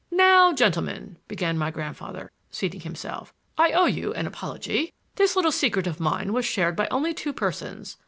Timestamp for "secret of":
5.51-5.99